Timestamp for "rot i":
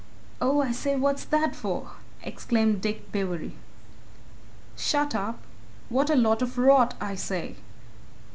6.57-7.13